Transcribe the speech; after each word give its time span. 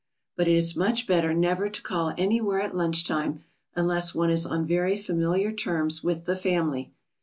But 0.35 0.47
it 0.47 0.55
is 0.55 0.75
much 0.75 1.05
better 1.05 1.31
never 1.31 1.69
to 1.69 1.81
call 1.83 2.15
anywhere 2.17 2.59
at 2.59 2.75
lunch 2.75 3.05
time 3.05 3.43
unless 3.75 4.15
one 4.15 4.31
is 4.31 4.47
on 4.47 4.65
very 4.65 4.97
familiar 4.97 5.51
terms 5.51 6.03
with 6.03 6.25
the 6.25 6.35
family. 6.35 6.91